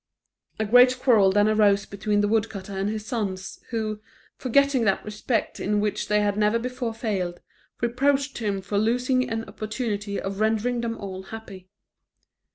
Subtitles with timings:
[0.57, 3.99] A great quarrel then arose between the woodcutter and his sons, who,
[4.35, 7.39] forgetting that respect in which they had never before failed,
[7.81, 11.69] reproached him for losing an opportunity of rendering them all happy.